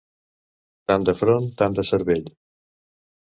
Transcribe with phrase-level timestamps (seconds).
[0.91, 2.25] Tant de front, tant de cervell.